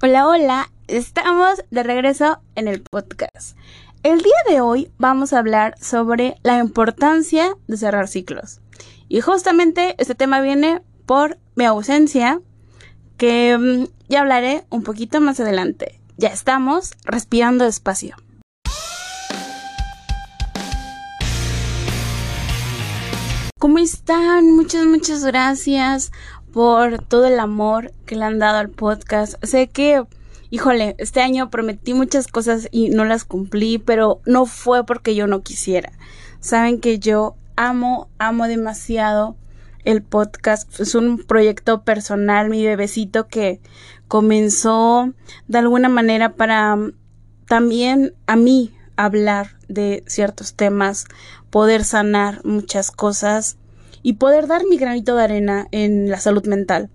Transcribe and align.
Hola, 0.00 0.28
hola, 0.28 0.70
estamos 0.86 1.64
de 1.72 1.82
regreso 1.82 2.38
en 2.54 2.68
el 2.68 2.82
podcast. 2.82 3.56
El 4.04 4.18
día 4.18 4.36
de 4.48 4.60
hoy 4.60 4.92
vamos 4.96 5.32
a 5.32 5.40
hablar 5.40 5.74
sobre 5.80 6.36
la 6.44 6.58
importancia 6.58 7.56
de 7.66 7.76
cerrar 7.76 8.06
ciclos. 8.06 8.60
Y 9.08 9.22
justamente 9.22 9.96
este 9.98 10.14
tema 10.14 10.40
viene 10.40 10.82
por 11.04 11.40
mi 11.56 11.64
ausencia, 11.64 12.40
que 13.16 13.58
mm, 13.58 13.88
ya 14.08 14.20
hablaré 14.20 14.64
un 14.70 14.84
poquito 14.84 15.20
más 15.20 15.40
adelante. 15.40 16.00
Ya 16.16 16.28
estamos 16.28 16.92
respirando 17.04 17.64
despacio. 17.64 18.14
¿Cómo 23.58 23.78
están? 23.78 24.52
Muchas, 24.54 24.86
muchas 24.86 25.24
gracias 25.24 26.12
por 26.58 26.98
todo 27.04 27.26
el 27.26 27.38
amor 27.38 27.92
que 28.04 28.16
le 28.16 28.24
han 28.24 28.40
dado 28.40 28.58
al 28.58 28.68
podcast. 28.68 29.34
Sé 29.44 29.68
que, 29.68 30.02
híjole, 30.50 30.96
este 30.98 31.20
año 31.20 31.50
prometí 31.50 31.94
muchas 31.94 32.26
cosas 32.26 32.66
y 32.72 32.88
no 32.88 33.04
las 33.04 33.22
cumplí, 33.22 33.78
pero 33.78 34.20
no 34.26 34.44
fue 34.44 34.84
porque 34.84 35.14
yo 35.14 35.28
no 35.28 35.42
quisiera. 35.42 35.92
Saben 36.40 36.80
que 36.80 36.98
yo 36.98 37.36
amo, 37.54 38.08
amo 38.18 38.48
demasiado 38.48 39.36
el 39.84 40.02
podcast. 40.02 40.80
Es 40.80 40.96
un 40.96 41.18
proyecto 41.18 41.82
personal, 41.84 42.50
mi 42.50 42.66
bebecito 42.66 43.28
que 43.28 43.60
comenzó 44.08 45.14
de 45.46 45.58
alguna 45.58 45.88
manera 45.88 46.34
para 46.34 46.74
mm, 46.74 46.92
también 47.46 48.14
a 48.26 48.34
mí 48.34 48.74
hablar 48.96 49.50
de 49.68 50.02
ciertos 50.08 50.54
temas, 50.54 51.04
poder 51.50 51.84
sanar 51.84 52.44
muchas 52.44 52.90
cosas 52.90 53.58
y 54.02 54.14
poder 54.14 54.46
dar 54.46 54.64
mi 54.66 54.76
granito 54.76 55.16
de 55.16 55.24
arena 55.24 55.68
en 55.72 56.10
la 56.10 56.20
salud 56.20 56.46
mental. 56.46 56.90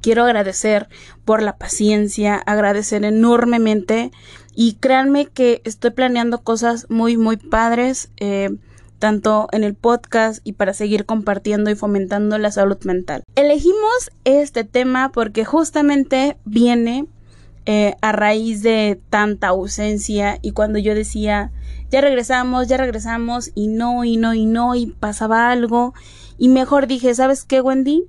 Quiero 0.00 0.24
agradecer 0.24 0.88
por 1.24 1.42
la 1.42 1.58
paciencia, 1.58 2.36
agradecer 2.36 3.04
enormemente 3.04 4.10
y 4.54 4.74
créanme 4.74 5.26
que 5.26 5.60
estoy 5.64 5.90
planeando 5.90 6.42
cosas 6.42 6.86
muy, 6.88 7.16
muy 7.16 7.36
padres, 7.36 8.10
eh, 8.16 8.50
tanto 8.98 9.48
en 9.52 9.64
el 9.64 9.74
podcast 9.74 10.40
y 10.44 10.52
para 10.52 10.74
seguir 10.74 11.06
compartiendo 11.06 11.70
y 11.70 11.74
fomentando 11.74 12.38
la 12.38 12.50
salud 12.50 12.78
mental. 12.84 13.24
Elegimos 13.34 14.10
este 14.24 14.64
tema 14.64 15.10
porque 15.12 15.44
justamente 15.44 16.36
viene 16.44 17.06
eh, 17.66 17.94
a 18.00 18.12
raíz 18.12 18.62
de 18.62 19.00
tanta 19.10 19.48
ausencia 19.48 20.38
y 20.42 20.52
cuando 20.52 20.78
yo 20.78 20.94
decía 20.94 21.52
ya 21.90 22.00
regresamos, 22.00 22.68
ya 22.68 22.76
regresamos 22.76 23.50
y 23.54 23.66
no, 23.66 24.04
y 24.04 24.16
no, 24.16 24.32
y 24.32 24.46
no, 24.46 24.74
y 24.74 24.86
pasaba 24.86 25.50
algo. 25.50 25.92
Y 26.38 26.48
mejor 26.48 26.86
dije, 26.86 27.14
¿sabes 27.14 27.44
qué, 27.44 27.60
Wendy? 27.60 28.04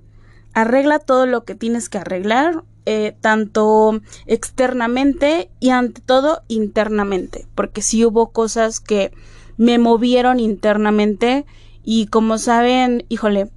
Arregla 0.54 1.00
todo 1.00 1.26
lo 1.26 1.44
que 1.46 1.56
tienes 1.56 1.90
que 1.90 1.98
arreglar, 1.98 2.64
eh, 2.86 3.16
tanto 3.22 4.00
externamente 4.28 5.50
y 5.60 5.70
ante 5.70 6.02
todo 6.02 6.44
internamente, 6.48 7.48
porque 7.56 7.82
sí 7.82 8.06
hubo 8.06 8.32
cosas 8.32 8.80
que 8.80 9.12
me 9.58 9.80
movieron 9.80 10.40
internamente 10.40 11.46
y 11.84 12.08
como 12.08 12.38
saben, 12.38 13.06
híjole, 13.10 13.50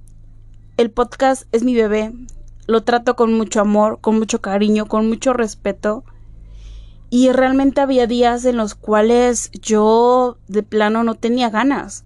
el 0.77 0.89
podcast 0.89 1.43
es 1.51 1.63
mi 1.63 1.75
bebé, 1.75 2.11
lo 2.67 2.83
trato 2.83 3.15
con 3.15 3.33
mucho 3.33 3.61
amor, 3.61 3.99
con 4.01 4.17
mucho 4.17 4.41
cariño, 4.41 4.87
con 4.87 5.07
mucho 5.07 5.33
respeto 5.33 6.03
y 7.09 7.31
realmente 7.31 7.81
había 7.81 8.07
días 8.07 8.45
en 8.45 8.57
los 8.57 8.75
cuales 8.75 9.49
yo 9.53 10.37
de 10.47 10.63
plano 10.63 11.03
no 11.03 11.15
tenía 11.15 11.49
ganas. 11.49 12.03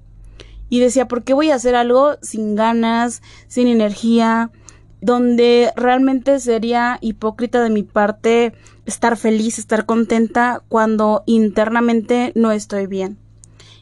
Y 0.69 0.79
decía, 0.81 1.07
¿por 1.07 1.23
qué 1.23 1.33
voy 1.33 1.49
a 1.49 1.55
hacer 1.55 1.75
algo 1.75 2.17
sin 2.21 2.55
ganas, 2.55 3.23
sin 3.47 3.67
energía? 3.67 4.51
Donde 5.01 5.71
realmente 5.75 6.39
sería 6.39 6.99
hipócrita 7.01 7.63
de 7.63 7.71
mi 7.71 7.81
parte 7.81 8.53
estar 8.85 9.17
feliz, 9.17 9.57
estar 9.57 9.85
contenta 9.87 10.61
cuando 10.67 11.23
internamente 11.25 12.31
no 12.35 12.51
estoy 12.51 12.85
bien. 12.85 13.17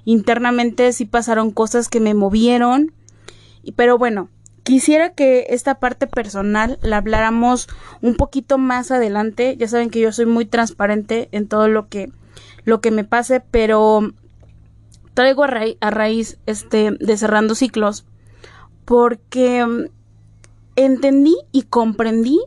Internamente 0.05 0.93
sí 0.93 1.03
pasaron 1.03 1.51
cosas 1.51 1.89
que 1.89 1.99
me 1.99 2.13
movieron. 2.13 2.93
Pero 3.75 3.97
bueno, 3.97 4.29
Quisiera 4.67 5.13
que 5.13 5.45
esta 5.51 5.75
parte 5.75 6.07
personal 6.07 6.77
la 6.81 6.97
habláramos 6.97 7.69
un 8.01 8.15
poquito 8.15 8.57
más 8.57 8.91
adelante. 8.91 9.55
Ya 9.57 9.69
saben 9.69 9.89
que 9.89 10.01
yo 10.01 10.11
soy 10.11 10.25
muy 10.25 10.45
transparente 10.45 11.29
en 11.31 11.47
todo 11.47 11.69
lo 11.69 11.87
que, 11.87 12.11
lo 12.65 12.81
que 12.81 12.91
me 12.91 13.05
pase, 13.05 13.39
pero 13.39 14.11
traigo 15.13 15.45
a, 15.45 15.89
raíz 15.89 16.37
este, 16.47 16.91
de 16.91 17.15
cerrando 17.15 17.55
ciclos 17.55 18.05
porque 18.83 19.65
mm, 19.65 19.85
entendí 20.75 21.37
y 21.53 21.61
comprendí 21.61 22.41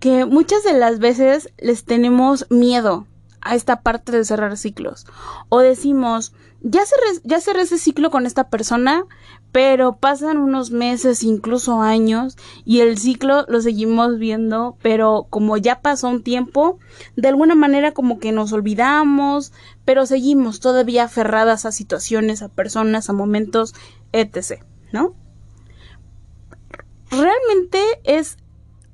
que 0.00 0.26
muchas 0.26 0.64
de 0.64 0.74
las 0.74 0.98
veces 0.98 1.48
les 1.56 1.86
tenemos 1.86 2.46
miedo 2.50 3.06
a 3.44 3.54
esta 3.54 3.82
parte 3.82 4.10
de 4.10 4.24
cerrar 4.24 4.56
ciclos. 4.56 5.06
O 5.48 5.60
decimos, 5.60 6.32
ya 6.60 6.84
cerré, 6.86 7.20
ya 7.24 7.40
cerré 7.40 7.62
ese 7.62 7.78
ciclo 7.78 8.10
con 8.10 8.26
esta 8.26 8.48
persona, 8.48 9.04
pero 9.52 9.96
pasan 9.96 10.38
unos 10.38 10.70
meses, 10.70 11.22
incluso 11.22 11.80
años, 11.80 12.36
y 12.64 12.80
el 12.80 12.98
ciclo 12.98 13.44
lo 13.48 13.60
seguimos 13.60 14.18
viendo, 14.18 14.76
pero 14.82 15.26
como 15.30 15.56
ya 15.58 15.80
pasó 15.80 16.08
un 16.08 16.22
tiempo, 16.22 16.78
de 17.16 17.28
alguna 17.28 17.54
manera 17.54 17.92
como 17.92 18.18
que 18.18 18.32
nos 18.32 18.52
olvidamos, 18.52 19.52
pero 19.84 20.06
seguimos 20.06 20.58
todavía 20.58 21.04
aferradas 21.04 21.66
a 21.66 21.72
situaciones, 21.72 22.42
a 22.42 22.48
personas, 22.48 23.08
a 23.08 23.12
momentos, 23.12 23.74
etc. 24.12 24.64
¿No? 24.90 25.14
Realmente 27.10 27.78
es 28.04 28.38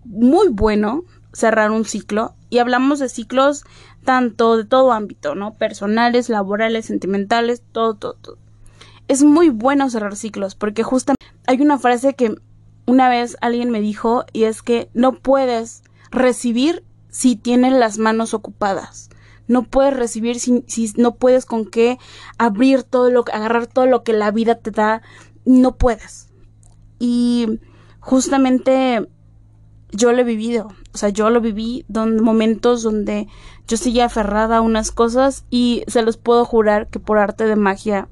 muy 0.04 0.48
bueno 0.48 1.04
cerrar 1.32 1.70
un 1.70 1.84
ciclo 1.84 2.34
y 2.48 2.58
hablamos 2.58 2.98
de 2.98 3.08
ciclos 3.08 3.64
tanto 4.04 4.56
de 4.56 4.64
todo 4.64 4.92
ámbito, 4.92 5.34
¿no? 5.34 5.54
Personales, 5.54 6.28
laborales, 6.28 6.86
sentimentales, 6.86 7.62
todo, 7.72 7.94
todo, 7.94 8.14
todo. 8.14 8.38
Es 9.08 9.22
muy 9.22 9.50
bueno 9.50 9.91
cerrar 9.91 10.16
ciclos 10.16 10.54
porque 10.54 10.82
justamente 10.82 11.24
hay 11.46 11.60
una 11.60 11.78
frase 11.78 12.14
que 12.14 12.34
una 12.86 13.08
vez 13.08 13.36
alguien 13.41 13.70
me 13.70 13.80
dijo 13.80 14.24
y 14.32 14.44
es 14.44 14.62
que 14.62 14.91
no 14.94 15.12
puedes 15.12 15.82
recibir 16.10 16.84
si 17.08 17.36
tienes 17.36 17.72
las 17.72 17.98
manos 17.98 18.34
ocupadas. 18.34 19.10
No 19.47 19.64
puedes 19.64 19.97
recibir 19.97 20.38
si, 20.38 20.64
si 20.68 20.92
no 20.97 21.16
puedes 21.16 21.44
con 21.44 21.66
qué 21.66 21.98
abrir 22.38 22.84
todo 22.84 23.10
lo 23.10 23.24
que, 23.24 23.32
agarrar 23.32 23.66
todo 23.66 23.86
lo 23.86 24.04
que 24.04 24.12
la 24.12 24.30
vida 24.30 24.56
te 24.56 24.70
da. 24.70 25.02
No 25.44 25.76
puedes. 25.76 26.28
Y 27.00 27.58
justamente 27.98 29.08
yo 29.91 30.12
lo 30.12 30.20
he 30.20 30.24
vivido. 30.24 30.68
O 30.92 30.98
sea, 30.98 31.08
yo 31.08 31.30
lo 31.30 31.40
viví 31.40 31.84
en 31.94 32.22
momentos 32.22 32.82
donde 32.82 33.28
yo 33.68 33.76
seguía 33.76 34.06
aferrada 34.06 34.56
a 34.56 34.60
unas 34.60 34.90
cosas 34.90 35.44
y 35.50 35.84
se 35.86 36.02
los 36.02 36.16
puedo 36.16 36.44
jurar 36.44 36.88
que 36.88 36.98
por 36.98 37.18
arte 37.18 37.44
de 37.44 37.56
magia, 37.56 38.08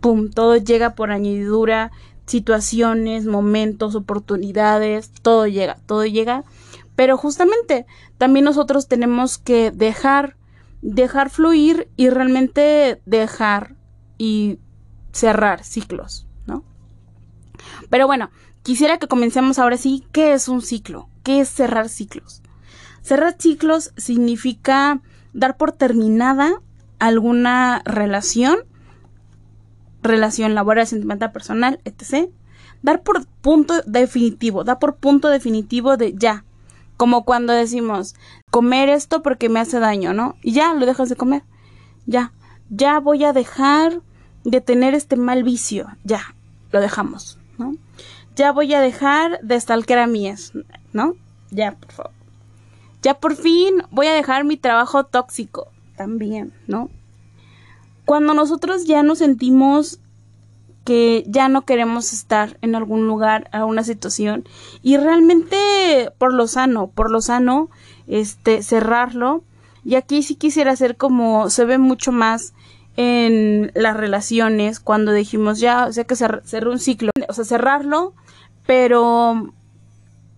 pum, 0.00 0.30
todo 0.30 0.56
llega 0.56 0.94
por 0.94 1.10
añadidura, 1.10 1.92
situaciones, 2.26 3.24
momentos, 3.24 3.94
oportunidades, 3.94 5.10
todo 5.22 5.46
llega, 5.46 5.78
todo 5.86 6.04
llega. 6.04 6.44
Pero 6.96 7.16
justamente 7.16 7.86
también 8.18 8.44
nosotros 8.44 8.86
tenemos 8.86 9.38
que 9.38 9.70
dejar, 9.70 10.36
dejar 10.82 11.30
fluir 11.30 11.88
y 11.96 12.10
realmente 12.10 13.00
dejar 13.06 13.76
y 14.18 14.58
cerrar 15.12 15.64
ciclos, 15.64 16.26
¿no? 16.46 16.64
Pero 17.88 18.06
bueno, 18.06 18.30
quisiera 18.62 18.98
que 18.98 19.08
comencemos 19.08 19.58
ahora 19.58 19.78
sí, 19.78 20.04
¿qué 20.12 20.34
es 20.34 20.48
un 20.48 20.60
ciclo? 20.60 21.08
¿Qué 21.24 21.40
es 21.40 21.48
cerrar 21.48 21.88
ciclos? 21.88 22.42
Cerrar 23.02 23.34
ciclos 23.38 23.92
significa 23.96 25.00
dar 25.32 25.56
por 25.56 25.72
terminada 25.72 26.60
alguna 26.98 27.82
relación, 27.86 28.58
relación 30.02 30.54
laboral, 30.54 30.86
sentimental, 30.86 31.32
personal, 31.32 31.80
etc. 31.84 32.30
Dar 32.82 33.02
por 33.02 33.26
punto 33.26 33.80
definitivo, 33.86 34.64
dar 34.64 34.78
por 34.78 34.96
punto 34.96 35.28
definitivo 35.28 35.96
de 35.96 36.14
ya. 36.14 36.44
Como 36.98 37.24
cuando 37.24 37.54
decimos, 37.54 38.14
comer 38.50 38.90
esto 38.90 39.22
porque 39.22 39.48
me 39.48 39.60
hace 39.60 39.80
daño, 39.80 40.12
¿no? 40.12 40.36
Y 40.42 40.52
ya 40.52 40.74
lo 40.74 40.84
dejas 40.84 41.08
de 41.08 41.16
comer. 41.16 41.42
Ya. 42.06 42.32
Ya 42.68 43.00
voy 43.00 43.24
a 43.24 43.32
dejar 43.32 44.02
de 44.44 44.60
tener 44.60 44.94
este 44.94 45.16
mal 45.16 45.42
vicio. 45.42 45.88
Ya. 46.04 46.34
Lo 46.70 46.80
dejamos, 46.80 47.38
¿no? 47.56 47.74
Ya 48.36 48.52
voy 48.52 48.74
a 48.74 48.80
dejar 48.80 49.40
de 49.42 49.58
stalker 49.58 49.98
a 49.98 50.06
mías, 50.06 50.52
¿no? 50.94 51.14
Ya, 51.50 51.72
por 51.72 51.92
favor 51.92 52.24
ya 53.04 53.14
por 53.20 53.36
fin 53.36 53.82
voy 53.90 54.06
a 54.06 54.14
dejar 54.14 54.44
mi 54.44 54.56
trabajo 54.56 55.04
tóxico 55.04 55.68
también, 55.94 56.54
¿no? 56.66 56.88
Cuando 58.06 58.32
nosotros 58.32 58.86
ya 58.86 59.02
nos 59.02 59.18
sentimos 59.18 60.00
que 60.84 61.22
ya 61.26 61.48
no 61.48 61.66
queremos 61.66 62.12
estar 62.12 62.58
en 62.62 62.74
algún 62.74 63.06
lugar, 63.06 63.48
a 63.52 63.66
una 63.66 63.84
situación, 63.84 64.44
y 64.82 64.96
realmente 64.96 66.10
por 66.18 66.32
lo 66.32 66.46
sano, 66.46 66.88
por 66.88 67.10
lo 67.10 67.20
sano, 67.20 67.70
este, 68.06 68.62
cerrarlo. 68.62 69.44
Y 69.84 69.94
aquí 69.94 70.22
sí 70.22 70.34
quisiera 70.34 70.72
hacer 70.72 70.96
como 70.96 71.50
se 71.50 71.64
ve 71.66 71.78
mucho 71.78 72.10
más 72.10 72.54
en 72.96 73.70
las 73.74 73.96
relaciones 73.96 74.80
cuando 74.80 75.12
dijimos 75.12 75.60
ya, 75.60 75.86
o 75.86 75.92
sea 75.92 76.04
que 76.04 76.16
cerró 76.16 76.70
un 76.70 76.78
ciclo, 76.78 77.10
o 77.28 77.32
sea, 77.32 77.44
cerrarlo, 77.44 78.14
pero 78.66 79.52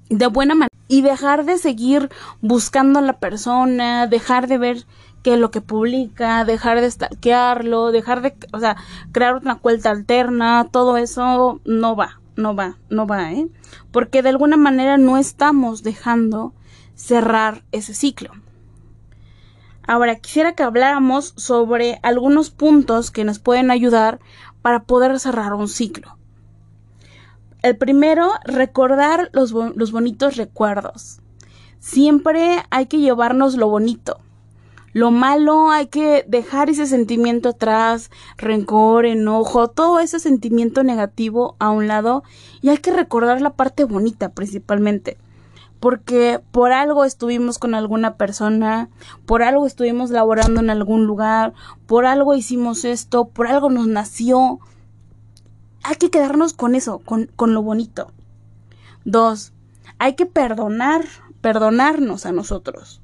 de 0.09 0.27
buena 0.27 0.55
manera 0.55 0.75
y 0.89 1.03
dejar 1.03 1.45
de 1.45 1.59
seguir 1.59 2.11
buscando 2.41 2.99
a 2.99 3.03
la 3.03 3.15
persona, 3.15 4.07
dejar 4.07 4.47
de 4.47 4.59
ver 4.59 4.87
que 5.23 5.37
lo 5.37 5.51
que 5.51 5.61
publica, 5.61 6.45
dejar 6.45 6.81
de 6.81 6.91
stalkearlo, 6.91 7.91
dejar 7.91 8.23
de, 8.23 8.37
o 8.53 8.61
sea, 8.61 8.77
crear 9.11 9.35
una 9.35 9.59
cuenta 9.59 9.91
alterna, 9.91 10.69
todo 10.71 10.97
eso 10.97 11.61
no 11.65 11.97
va, 11.97 12.21
no 12.37 12.55
va, 12.55 12.79
no 12.91 13.07
va, 13.07 13.33
¿eh? 13.33 13.49
Porque 13.91 14.23
de 14.23 14.29
alguna 14.29 14.57
manera 14.57 14.99
no 14.99 15.19
estamos 15.19 15.83
dejando 15.83 16.55
cerrar 16.95 17.65
ese 17.73 17.93
ciclo. 17.93 18.31
Ahora, 19.87 20.17
quisiera 20.17 20.55
que 20.55 20.63
habláramos 20.63 21.33
sobre 21.37 21.99
algunos 22.03 22.51
puntos 22.51 23.11
que 23.11 23.25
nos 23.25 23.39
pueden 23.39 23.71
ayudar 23.71 24.21
para 24.63 24.85
poder 24.85 25.19
cerrar 25.21 25.55
un 25.55 25.69
ciclo. 25.69 26.17
El 27.63 27.77
primero, 27.77 28.31
recordar 28.45 29.31
los, 29.33 29.53
los 29.53 29.93
bonitos 29.93 30.37
recuerdos. 30.37 31.21
Siempre 31.79 32.63
hay 32.71 32.87
que 32.87 32.99
llevarnos 32.99 33.57
lo 33.57 33.69
bonito. 33.69 34.19
Lo 34.97 35.11
malo 35.11 35.71
hay 35.71 35.89
que 35.89 36.25
dejar 36.27 36.71
ese 36.71 36.87
sentimiento 36.87 37.51
atrás, 37.51 38.11
rencor, 38.39 39.05
enojo, 39.05 39.69
todo 39.69 40.01
ese 40.01 40.19
sentimiento 40.19 40.83
negativo 40.85 41.55
a 41.59 41.69
un 41.69 41.87
lado 41.87 42.23
y 42.63 42.71
hay 42.71 42.79
que 42.79 42.93
recordar 42.93 43.43
la 43.43 43.51
parte 43.51 43.85
bonita 43.85 44.31
principalmente. 44.31 45.19
Porque 45.81 46.41
por 46.51 46.73
algo 46.73 47.05
estuvimos 47.05 47.59
con 47.59 47.75
alguna 47.75 48.15
persona, 48.17 48.89
por 49.27 49.43
algo 49.43 49.67
estuvimos 49.67 50.09
laborando 50.09 50.61
en 50.61 50.71
algún 50.71 51.05
lugar, 51.05 51.53
por 51.87 52.07
algo 52.07 52.35
hicimos 52.35 52.87
esto, 52.87 53.27
por 53.27 53.49
algo 53.49 53.69
nos 53.69 53.87
nació. 53.87 54.61
Hay 55.87 55.97
que 55.97 56.11
quedarnos 56.11 56.53
con 56.53 56.75
eso, 56.75 56.99
con, 56.99 57.31
con 57.37 57.55
lo 57.55 57.63
bonito. 57.63 58.13
Dos, 59.05 59.53
hay 59.99 60.15
que 60.15 60.27
perdonar, 60.27 61.05
perdonarnos 61.41 62.27
a 62.27 62.33
nosotros 62.33 63.01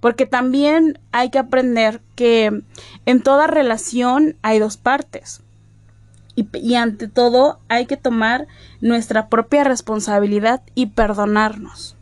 porque 0.00 0.26
también 0.26 1.00
hay 1.12 1.30
que 1.30 1.38
aprender 1.38 2.00
que 2.14 2.62
en 3.06 3.22
toda 3.22 3.46
relación 3.46 4.36
hay 4.42 4.58
dos 4.58 4.76
partes. 4.76 5.42
Y, 6.36 6.74
ante 6.74 7.08
todo 7.08 7.58
hay 7.68 7.86
que 7.86 7.96
tomar 7.96 8.46
nuestra 8.82 9.28
propia 9.28 9.64
responsabilidad 9.64 10.62
y 10.74 10.86
perdonarnos. 10.86 11.96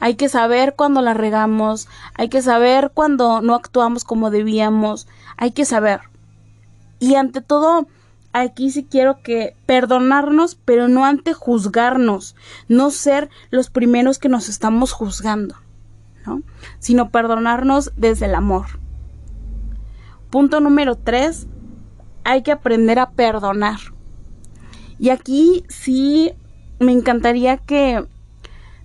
Hay 0.00 0.16
que 0.16 0.28
saber 0.28 0.74
cuando 0.76 1.02
la 1.02 1.14
regamos, 1.14 1.88
hay 2.14 2.28
que 2.28 2.42
saber 2.42 2.90
cuando 2.92 3.40
no 3.40 3.54
actuamos 3.54 4.02
como 4.04 4.30
debíamos, 4.30 5.06
hay 5.36 5.52
que 5.52 5.64
saber. 5.64 6.00
Y 6.98 7.14
ante 7.14 7.40
todo, 7.40 7.86
aquí 8.34 8.70
sí 8.70 8.84
quiero 8.84 9.22
que 9.22 9.56
perdonarnos, 9.64 10.54
pero 10.54 10.88
no 10.88 11.06
ante 11.06 11.32
juzgarnos, 11.32 12.36
no 12.68 12.90
ser 12.90 13.30
los 13.50 13.70
primeros 13.70 14.18
que 14.18 14.28
nos 14.28 14.50
estamos 14.50 14.92
juzgando 14.92 15.56
sino 16.78 17.10
perdonarnos 17.10 17.92
desde 17.96 18.26
el 18.26 18.34
amor. 18.34 18.66
Punto 20.30 20.60
número 20.60 20.96
tres, 20.96 21.46
hay 22.24 22.42
que 22.42 22.52
aprender 22.52 22.98
a 22.98 23.10
perdonar. 23.10 23.78
Y 24.98 25.10
aquí 25.10 25.64
sí 25.68 26.32
me 26.78 26.92
encantaría 26.92 27.56
que 27.58 28.04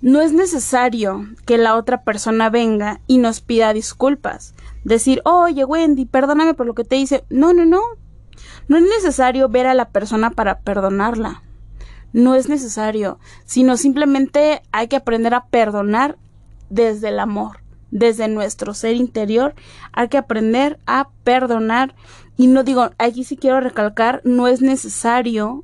no 0.01 0.21
es 0.21 0.31
necesario 0.31 1.27
que 1.45 1.57
la 1.57 1.75
otra 1.75 2.03
persona 2.03 2.49
venga 2.49 3.01
y 3.07 3.17
nos 3.17 3.41
pida 3.41 3.73
disculpas. 3.73 4.53
Decir, 4.83 5.21
oye 5.25 5.65
Wendy, 5.65 6.05
perdóname 6.05 6.53
por 6.53 6.65
lo 6.65 6.73
que 6.73 6.83
te 6.83 6.97
hice. 6.97 7.23
No, 7.29 7.53
no, 7.53 7.65
no. 7.65 7.81
No 8.67 8.77
es 8.77 8.83
necesario 8.83 9.49
ver 9.49 9.67
a 9.67 9.73
la 9.73 9.89
persona 9.89 10.31
para 10.31 10.59
perdonarla. 10.59 11.43
No 12.11 12.35
es 12.35 12.49
necesario, 12.49 13.19
sino 13.45 13.77
simplemente 13.77 14.61
hay 14.71 14.87
que 14.87 14.95
aprender 14.95 15.33
a 15.33 15.45
perdonar 15.45 16.17
desde 16.69 17.09
el 17.09 17.19
amor, 17.19 17.59
desde 17.91 18.27
nuestro 18.27 18.73
ser 18.73 18.95
interior. 18.95 19.53
Hay 19.93 20.07
que 20.07 20.17
aprender 20.17 20.79
a 20.87 21.09
perdonar. 21.23 21.95
Y 22.37 22.47
no 22.47 22.63
digo, 22.63 22.91
aquí 22.97 23.23
sí 23.23 23.37
quiero 23.37 23.59
recalcar, 23.59 24.21
no 24.23 24.47
es 24.47 24.61
necesario 24.61 25.63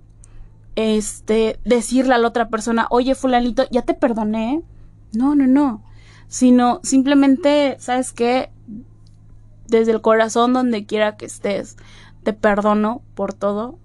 este 0.75 1.59
decirle 1.63 2.13
a 2.13 2.17
la 2.17 2.27
otra 2.27 2.49
persona, 2.49 2.87
oye 2.89 3.15
fulanito, 3.15 3.65
ya 3.71 3.81
te 3.81 3.93
perdoné. 3.93 4.61
No, 5.13 5.35
no, 5.35 5.47
no. 5.47 5.83
Sino 6.27 6.79
simplemente, 6.83 7.77
¿sabes 7.79 8.11
qué? 8.11 8.51
Desde 9.67 9.93
el 9.93 10.01
corazón, 10.01 10.53
donde 10.53 10.85
quiera 10.85 11.17
que 11.17 11.25
estés, 11.25 11.77
te 12.25 12.33
perdono 12.33 13.03
por 13.13 13.33
todo. 13.33 13.77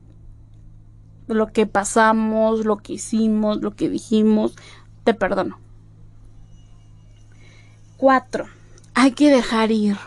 Lo 1.29 1.53
que 1.53 1.67
pasamos, 1.67 2.65
lo 2.65 2.79
que 2.79 2.95
hicimos, 2.95 3.61
lo 3.61 3.77
que 3.77 3.91
dijimos, 3.91 4.57
te 5.05 5.13
perdono. 5.13 5.59
Cuatro, 7.99 8.47
hay 8.95 9.13
que 9.13 9.31
dejar 9.31 9.71
ir. 9.71 9.99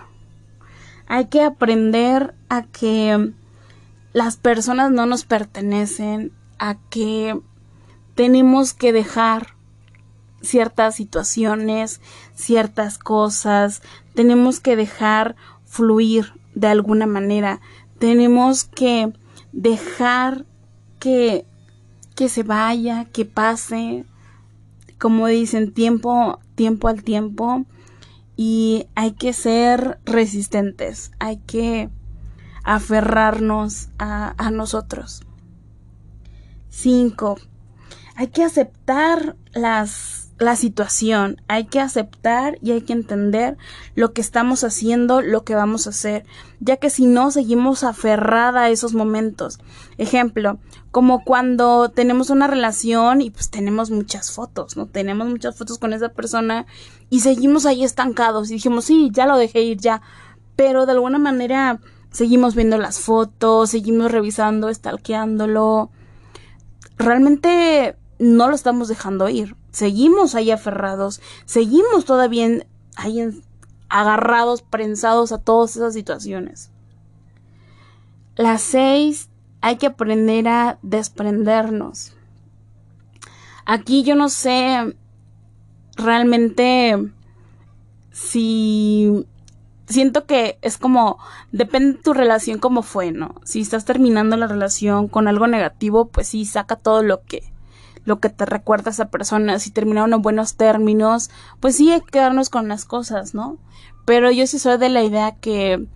Hay 1.06 1.26
que 1.28 1.44
aprender 1.44 2.34
a 2.50 2.64
que 2.64 3.34
las 4.14 4.38
personas 4.38 4.90
no 4.90 5.06
nos 5.06 5.26
pertenecen, 5.26 6.32
a 6.58 6.76
que 6.90 7.40
tenemos 8.16 8.74
que 8.74 8.94
dejar 8.94 9.54
ciertas 10.42 10.96
situaciones, 10.96 12.02
ciertas 12.34 12.98
cosas, 12.98 13.84
tenemos 14.16 14.60
que 14.60 14.76
dejar 14.76 15.36
fluir 15.66 16.34
de 16.56 16.68
alguna 16.68 17.08
manera, 17.08 17.62
tenemos 18.04 18.66
que 18.66 19.14
dejar 19.54 20.46
que, 21.00 21.46
que 22.18 22.28
se 22.28 22.44
vaya, 22.44 23.06
que 23.06 23.24
pase, 23.24 24.04
como 25.00 25.28
dicen, 25.28 25.74
tiempo, 25.74 26.38
tiempo 26.56 26.90
al 26.90 27.02
tiempo, 27.02 27.66
y 28.36 28.88
hay 28.94 29.14
que 29.14 29.32
ser 29.32 30.02
resistentes, 30.04 31.14
hay 31.20 31.38
que 31.38 31.90
aferrarnos 32.66 33.88
a, 33.98 34.36
a 34.38 34.52
nosotros. 34.52 35.22
Cinco, 36.68 37.38
hay 38.18 38.28
que 38.28 38.44
aceptar 38.44 39.38
las 39.54 40.23
la 40.44 40.56
situación, 40.56 41.42
hay 41.48 41.66
que 41.66 41.80
aceptar 41.80 42.58
y 42.62 42.72
hay 42.72 42.82
que 42.82 42.94
entender 42.94 43.58
lo 43.96 44.14
que 44.14 44.22
estamos 44.22 44.64
haciendo, 44.64 45.22
lo 45.22 45.44
que 45.44 45.56
vamos 45.56 45.88
a 45.88 45.92
hacer, 45.92 46.26
ya 46.60 46.78
que 46.78 46.90
si 46.90 47.06
no 47.06 47.32
seguimos 47.32 47.84
aferrada 47.84 48.64
a 48.64 48.70
esos 48.70 48.94
momentos. 48.94 49.60
Ejemplo, 49.98 50.60
como 50.92 51.24
cuando 51.24 51.90
tenemos 51.90 52.30
una 52.30 52.48
relación 52.48 53.22
y 53.22 53.32
pues 53.32 53.50
tenemos 53.50 53.90
muchas 53.90 54.32
fotos, 54.32 54.78
¿no? 54.78 54.86
Tenemos 54.86 55.28
muchas 55.28 55.58
fotos 55.58 55.80
con 55.80 55.94
esa 55.94 56.10
persona 56.10 56.66
y 57.10 57.22
seguimos 57.22 57.66
ahí 57.66 57.84
estancados 57.84 58.50
y 58.50 58.56
dijimos, 58.56 58.86
sí, 58.86 59.10
ya 59.12 59.26
lo 59.26 59.38
dejé 59.38 59.62
ir 59.62 59.78
ya, 59.78 60.02
pero 60.56 60.86
de 60.86 60.92
alguna 60.92 61.18
manera 61.18 61.80
seguimos 62.12 62.54
viendo 62.54 62.78
las 62.78 63.00
fotos, 63.00 63.72
seguimos 63.72 64.12
revisando, 64.12 64.72
stalkeándolo. 64.74 65.90
Realmente 66.98 67.96
no 68.20 68.48
lo 68.48 68.56
estamos 68.56 68.88
dejando 68.88 69.28
ir 69.30 69.56
seguimos 69.74 70.36
ahí 70.36 70.52
aferrados, 70.52 71.20
seguimos 71.46 72.06
todavía 72.06 72.48
ahí 72.96 73.44
agarrados, 73.90 74.62
prensados 74.62 75.34
a 75.34 75.40
todas 75.40 75.76
esas 75.76 75.94
situaciones. 75.94 76.72
Las 78.36 78.62
seis, 78.62 79.30
hay 79.62 79.78
que 79.78 79.88
aprender 79.88 80.48
a 80.48 80.80
desprendernos. 80.84 82.14
Aquí 83.66 84.04
yo 84.04 84.16
no 84.16 84.30
sé 84.30 84.96
realmente 85.96 87.12
si 88.12 89.26
siento 89.88 90.26
que 90.26 90.60
es 90.62 90.78
como 90.78 91.18
depende 91.52 91.94
de 91.94 92.04
tu 92.04 92.14
relación 92.14 92.60
cómo 92.60 92.84
fue, 92.84 93.12
¿no? 93.12 93.36
Si 93.44 93.62
estás 93.62 93.86
terminando 93.86 94.38
la 94.38 94.48
relación 94.48 95.08
con 95.08 95.28
algo 95.28 95.48
negativo, 95.48 96.10
pues 96.10 96.28
sí, 96.28 96.46
saca 96.46 96.76
todo 96.76 97.04
lo 97.04 97.24
que 97.24 97.53
lo 98.06 98.20
que 98.20 98.30
te 98.30 98.46
recuerda 98.46 98.90
a 98.90 98.94
esa 98.94 99.10
persona, 99.10 99.60
si 99.60 99.72
terminaron 99.72 100.14
en 100.14 100.22
buenos 100.22 100.56
términos, 100.56 101.30
pues 101.60 101.76
sí 101.76 101.92
hay 101.92 102.02
que 102.02 102.12
quedarnos 102.12 102.50
con 102.50 102.68
las 102.68 102.86
cosas, 102.86 103.34
¿no? 103.34 103.58
Pero 104.06 104.32
yo 104.32 104.46
sí 104.48 104.60
soy 104.60 104.78
de 104.78 104.90
la 104.90 105.04
idea 105.04 105.36
que 105.36 105.88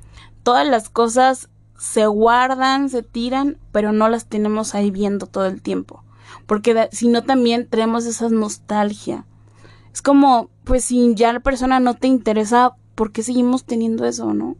todas 0.44 0.66
las 0.66 0.90
cosas 0.90 1.50
se 1.78 2.08
guardan, 2.08 2.90
se 2.90 3.04
tiran, 3.04 3.58
pero 3.72 3.92
no 3.92 4.10
las 4.10 4.26
tenemos 4.26 4.76
ahí 4.76 4.92
viendo 4.92 5.28
todo 5.28 5.46
el 5.46 5.62
tiempo. 5.62 6.04
Porque 6.46 6.90
si 6.92 7.08
no 7.08 7.24
también 7.24 7.68
tenemos 7.68 8.06
esa 8.06 8.30
nostalgia. 8.30 9.26
Es 9.94 10.02
como, 10.02 10.50
pues 10.64 10.86
si 10.86 11.16
ya 11.16 11.34
la 11.34 11.40
persona 11.40 11.80
no 11.80 11.96
te 11.96 12.08
interesa, 12.08 12.76
¿por 12.96 13.12
qué 13.12 13.24
seguimos 13.24 13.66
teniendo 13.66 14.06
eso, 14.06 14.34
no? 14.34 14.56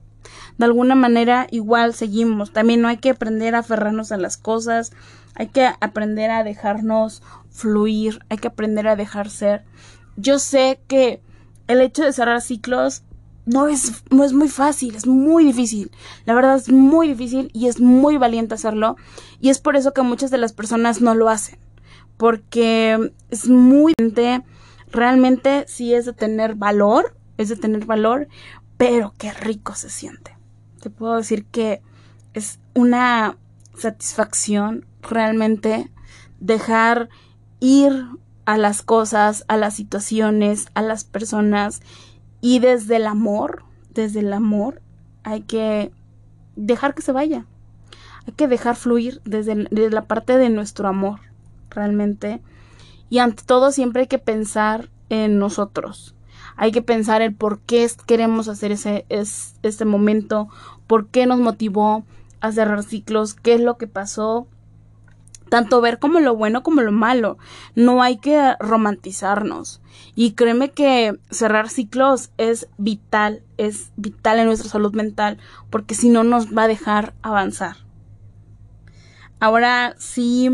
De 0.58 0.66
alguna 0.66 0.96
manera 0.96 1.48
igual 1.52 1.94
seguimos. 1.94 2.52
También 2.52 2.82
no 2.82 2.88
hay 2.88 2.98
que 2.98 3.12
aprender 3.12 3.56
a 3.56 3.60
aferrarnos 3.60 4.12
a 4.12 4.18
las 4.18 4.38
cosas, 4.38 4.92
hay 5.36 5.48
que 5.48 5.70
aprender 5.80 6.32
a 6.32 6.44
dejarnos 6.44 7.22
fluir, 7.52 8.20
hay 8.30 8.38
que 8.38 8.48
aprender 8.48 8.88
a 8.88 8.96
dejar 8.96 9.30
ser. 9.30 9.64
Yo 10.16 10.40
sé 10.40 10.80
que 10.88 11.22
el 11.68 11.82
hecho 11.82 12.04
de 12.04 12.14
cerrar 12.14 12.42
ciclos 12.42 13.04
no 13.46 13.68
es, 13.68 14.04
no 14.10 14.24
es 14.24 14.34
muy 14.34 14.50
fácil, 14.50 14.96
es 14.96 15.08
muy 15.08 15.46
difícil. 15.46 15.92
La 16.26 16.34
verdad 16.34 16.56
es 16.56 16.70
muy 16.70 17.08
difícil 17.08 17.50
y 17.54 17.68
es 17.68 17.80
muy 17.80 18.18
valiente 18.18 18.56
hacerlo. 18.56 18.98
Y 19.40 19.50
es 19.50 19.60
por 19.60 19.76
eso 19.76 19.94
que 19.94 20.02
muchas 20.02 20.32
de 20.32 20.38
las 20.38 20.54
personas 20.54 21.02
no 21.02 21.16
lo 21.16 21.30
hacen. 21.30 21.60
Porque 22.18 23.14
es 23.30 23.48
muy 23.48 23.94
Realmente 24.92 25.66
sí 25.68 25.94
es 25.94 26.06
de 26.06 26.14
tener 26.14 26.56
valor, 26.56 27.16
es 27.38 27.50
de 27.50 27.58
tener 27.58 27.86
valor, 27.86 28.28
pero 28.78 29.14
qué 29.18 29.32
rico 29.34 29.76
se 29.76 29.90
siente. 29.90 30.37
Te 30.82 30.90
puedo 30.90 31.16
decir 31.16 31.46
que 31.46 31.82
es 32.34 32.60
una 32.74 33.38
satisfacción 33.76 34.86
realmente 35.02 35.92
dejar 36.40 37.10
ir 37.60 38.06
a 38.46 38.58
las 38.58 38.82
cosas, 38.82 39.44
a 39.48 39.58
las 39.58 39.76
situaciones, 39.76 40.68
a 40.74 40.82
las 40.82 41.04
personas 41.04 41.82
y 42.42 42.60
desde 42.60 42.98
el 42.98 43.08
amor, 43.08 43.64
desde 43.94 44.20
el 44.20 44.32
amor 44.32 44.82
hay 45.24 45.42
que 45.42 45.92
dejar 46.56 46.94
que 46.96 47.02
se 47.02 47.12
vaya. 47.12 47.46
Hay 48.26 48.34
que 48.34 48.48
dejar 48.48 48.76
fluir 48.76 49.22
desde, 49.26 49.68
desde 49.72 49.92
la 49.92 50.06
parte 50.06 50.38
de 50.38 50.50
nuestro 50.50 50.88
amor, 50.88 51.20
realmente. 51.70 52.42
Y 53.10 53.20
ante 53.20 53.44
todo 53.44 53.72
siempre 53.72 54.02
hay 54.02 54.08
que 54.08 54.20
pensar 54.20 54.90
en 55.10 55.40
nosotros. 55.40 56.16
Hay 56.58 56.72
que 56.72 56.82
pensar 56.82 57.22
el 57.22 57.34
por 57.34 57.60
qué 57.62 57.90
queremos 58.06 58.48
hacer 58.48 58.72
ese, 58.72 59.06
es, 59.10 59.56
este 59.64 59.86
momento, 59.86 60.50
por 60.88 61.08
qué 61.08 61.26
nos 61.28 61.40
motivó 61.40 62.04
a 62.42 62.52
cerrar 62.52 62.84
ciclos, 62.84 63.36
qué 63.36 63.54
es 63.54 63.62
lo 63.62 63.78
que 63.78 63.88
pasó. 63.88 64.48
Tanto 65.50 65.80
ver 65.80 66.00
como 66.00 66.20
lo 66.20 66.36
bueno 66.36 66.62
como 66.62 66.82
lo 66.82 66.92
malo. 66.92 67.38
No 67.74 68.04
hay 68.04 68.18
que 68.18 68.56
romantizarnos. 68.60 69.82
Y 70.14 70.32
créeme 70.32 70.72
que 70.72 71.18
cerrar 71.30 71.70
ciclos 71.70 72.32
es 72.38 72.68
vital, 72.78 73.44
es 73.58 73.92
vital 73.96 74.40
en 74.40 74.48
nuestra 74.48 74.70
salud 74.70 74.94
mental, 74.94 75.38
porque 75.70 75.96
si 75.96 76.10
no 76.10 76.26
nos 76.26 76.56
va 76.56 76.64
a 76.64 76.68
dejar 76.68 77.14
avanzar. 77.22 77.78
Ahora 79.40 79.96
sí 80.00 80.50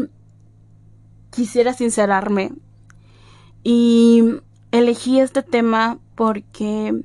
quisiera 1.31 1.74
sincerarme 1.74 2.51
y 3.63 4.24
elegí 4.74 5.20
este 5.20 5.44
tema 5.44 6.00
porque 6.15 7.03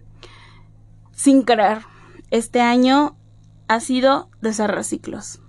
sin 1.13 1.45
querer 1.45 1.83
este 2.31 2.61
año 2.61 3.17
ha 3.69 3.81
sido 3.81 4.31
de 4.41 4.55
cerrar 4.55 4.85
ciclos, 4.85 5.41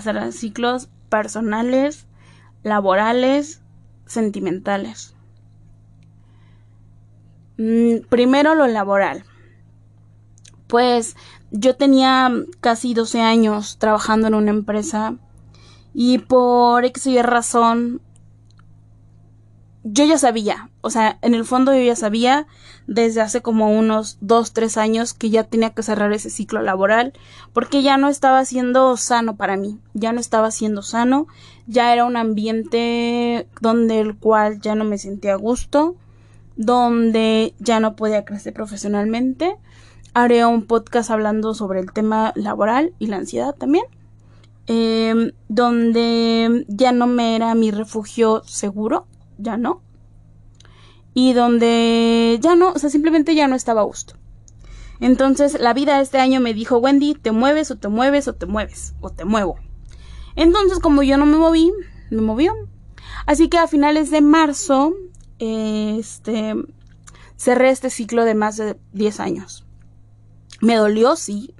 cerrar 0.00 0.32
ciclos 0.32 0.88
personales, 1.08 2.06
laborales, 2.62 3.60
sentimentales. 4.06 5.14
Mm, 7.58 8.06
primero 8.08 8.54
lo 8.54 8.68
laboral. 8.68 9.24
Pues 10.68 11.16
yo 11.50 11.74
tenía 11.76 12.30
casi 12.60 12.94
12 12.94 13.20
años 13.20 13.78
trabajando 13.78 14.28
en 14.28 14.34
una 14.34 14.50
empresa 14.50 15.16
y 15.92 16.18
por 16.18 16.84
X 16.84 17.06
y 17.08 17.20
razón 17.20 18.00
yo 19.84 20.04
ya 20.04 20.16
sabía, 20.16 20.70
o 20.80 20.88
sea, 20.88 21.18
en 21.20 21.34
el 21.34 21.44
fondo 21.44 21.74
yo 21.74 21.82
ya 21.82 21.94
sabía 21.94 22.46
desde 22.86 23.20
hace 23.20 23.42
como 23.42 23.70
unos 23.70 24.16
dos, 24.22 24.54
tres 24.54 24.78
años 24.78 25.12
que 25.12 25.28
ya 25.28 25.44
tenía 25.44 25.74
que 25.74 25.82
cerrar 25.82 26.10
ese 26.14 26.30
ciclo 26.30 26.62
laboral 26.62 27.12
porque 27.52 27.82
ya 27.82 27.98
no 27.98 28.08
estaba 28.08 28.42
siendo 28.46 28.96
sano 28.96 29.36
para 29.36 29.58
mí, 29.58 29.78
ya 29.92 30.12
no 30.12 30.20
estaba 30.20 30.50
siendo 30.50 30.80
sano, 30.80 31.26
ya 31.66 31.92
era 31.92 32.06
un 32.06 32.16
ambiente 32.16 33.46
donde 33.60 34.00
el 34.00 34.16
cual 34.16 34.58
ya 34.62 34.74
no 34.74 34.84
me 34.84 34.96
sentía 34.96 35.34
a 35.34 35.36
gusto, 35.36 35.96
donde 36.56 37.54
ya 37.58 37.78
no 37.78 37.94
podía 37.94 38.24
crecer 38.24 38.54
profesionalmente. 38.54 39.56
Haré 40.14 40.46
un 40.46 40.64
podcast 40.64 41.10
hablando 41.10 41.52
sobre 41.52 41.80
el 41.80 41.92
tema 41.92 42.32
laboral 42.36 42.94
y 42.98 43.08
la 43.08 43.16
ansiedad 43.16 43.54
también. 43.54 43.84
Em, 44.66 45.32
donde 45.48 46.64
ya 46.68 46.92
no 46.92 47.06
me 47.06 47.36
era 47.36 47.54
mi 47.54 47.70
refugio 47.70 48.42
seguro, 48.46 49.06
ya 49.38 49.56
no. 49.56 49.82
Y 51.12 51.32
donde 51.32 52.38
ya 52.40 52.56
no, 52.56 52.72
o 52.72 52.78
sea, 52.78 52.90
simplemente 52.90 53.34
ya 53.34 53.46
no 53.46 53.54
estaba 53.54 53.82
a 53.82 53.84
gusto. 53.84 54.14
Entonces 55.00 55.60
la 55.60 55.74
vida 55.74 56.00
este 56.00 56.18
año 56.18 56.40
me 56.40 56.54
dijo, 56.54 56.78
Wendy, 56.78 57.14
te 57.14 57.32
mueves 57.32 57.70
o 57.70 57.76
te 57.76 57.88
mueves 57.88 58.28
o 58.28 58.34
te 58.34 58.46
mueves 58.46 58.94
o 59.00 59.10
te 59.10 59.24
muevo. 59.24 59.56
Entonces 60.36 60.78
como 60.78 61.02
yo 61.02 61.16
no 61.16 61.26
me 61.26 61.36
moví, 61.36 61.72
me 62.10 62.22
movió. 62.22 62.54
Así 63.26 63.48
que 63.48 63.58
a 63.58 63.66
finales 63.66 64.10
de 64.10 64.20
marzo, 64.20 64.94
este, 65.38 66.54
cerré 67.36 67.70
este 67.70 67.90
ciclo 67.90 68.24
de 68.24 68.34
más 68.34 68.56
de 68.56 68.78
10 68.92 69.20
años. 69.20 69.64
Me 70.60 70.76
dolió, 70.76 71.16
sí. 71.16 71.54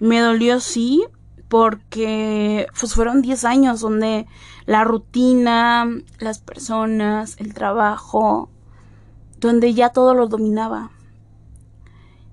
Me 0.00 0.20
dolió, 0.20 0.60
sí, 0.60 1.04
porque 1.48 2.66
pues, 2.78 2.94
fueron 2.94 3.22
10 3.22 3.44
años 3.44 3.80
donde 3.80 4.26
la 4.66 4.84
rutina, 4.84 5.88
las 6.18 6.38
personas, 6.38 7.36
el 7.38 7.54
trabajo, 7.54 8.50
donde 9.40 9.74
ya 9.74 9.90
todo 9.90 10.14
lo 10.14 10.28
dominaba. 10.28 10.90